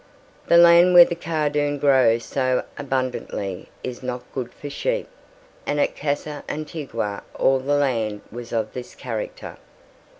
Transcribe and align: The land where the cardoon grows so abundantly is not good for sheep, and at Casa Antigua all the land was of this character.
The 0.47 0.57
land 0.57 0.95
where 0.95 1.05
the 1.05 1.13
cardoon 1.13 1.77
grows 1.77 2.25
so 2.25 2.63
abundantly 2.75 3.69
is 3.83 4.01
not 4.01 4.23
good 4.33 4.51
for 4.51 4.67
sheep, 4.67 5.07
and 5.67 5.79
at 5.79 5.95
Casa 5.95 6.43
Antigua 6.49 7.21
all 7.35 7.59
the 7.59 7.75
land 7.75 8.21
was 8.31 8.51
of 8.51 8.73
this 8.73 8.95
character. 8.95 9.57